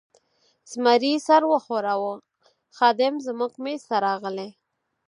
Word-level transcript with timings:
زمري 0.71 1.13
سر 1.27 1.41
و 1.45 1.51
ښوراوه، 1.65 2.13
خادم 2.77 3.13
زموږ 3.27 3.51
مېز 3.63 3.81
ته 3.89 3.95
راغلی. 4.05 4.49